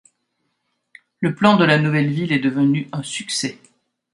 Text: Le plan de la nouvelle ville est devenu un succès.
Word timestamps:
Le 1.19 1.35
plan 1.35 1.57
de 1.57 1.63
la 1.63 1.77
nouvelle 1.77 2.09
ville 2.09 2.31
est 2.33 2.39
devenu 2.39 2.87
un 2.91 3.03
succès. 3.03 3.59